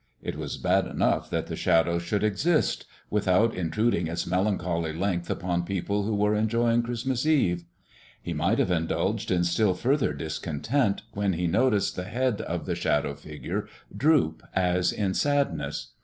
It 0.23 0.35
was 0.35 0.57
bad 0.57 0.87
enough 0.87 1.29
that 1.29 1.45
the 1.45 1.55
Shadow 1.55 1.99
should 1.99 2.23
exist, 2.23 2.87
without 3.11 3.53
intruding 3.53 4.07
its 4.07 4.25
melancholy 4.25 4.93
length 4.93 5.29
upon 5.29 5.63
people 5.63 6.05
who 6.05 6.15
were 6.15 6.33
enjoying 6.33 6.81
Christmas 6.81 7.23
Eve. 7.27 7.65
He 8.19 8.33
might 8.33 8.57
have 8.57 8.71
indulged 8.71 9.29
in 9.29 9.43
still 9.43 9.75
further 9.75 10.11
discontent, 10.13 11.03
when 11.13 11.33
he 11.33 11.45
noticed 11.45 11.95
the 11.95 12.05
head 12.05 12.41
of 12.41 12.65
the 12.65 12.73
Shadow 12.73 13.13
figure 13.13 13.67
droop 13.95 14.41
as 14.55 14.91
in 14.91 15.13
sadness. 15.13 15.91